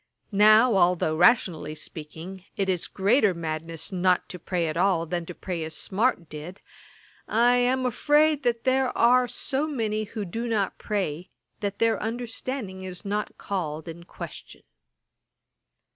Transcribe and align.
Now 0.31 0.75
although, 0.77 1.15
rationally 1.15 1.75
speaking, 1.75 2.45
it 2.57 2.69
is 2.69 2.87
greater 2.87 3.35
madness 3.35 3.91
not 3.91 4.27
to 4.29 4.39
pray 4.39 4.67
at 4.67 4.75
all, 4.75 5.05
than 5.05 5.27
to 5.27 5.35
pray 5.35 5.63
as 5.63 5.77
Smart 5.77 6.27
did, 6.27 6.59
I 7.27 7.57
am 7.57 7.85
afraid 7.85 8.41
there 8.41 8.97
are 8.97 9.27
so 9.27 9.67
many 9.67 10.05
who 10.05 10.25
do 10.25 10.47
not 10.47 10.79
pray, 10.79 11.29
that 11.59 11.77
their 11.77 12.01
understanding 12.01 12.81
is 12.81 13.05
not 13.05 13.37
called 13.37 13.87
in 13.87 14.03
question.' 14.05 14.63